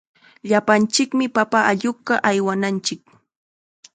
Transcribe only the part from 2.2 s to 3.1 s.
aywananchik.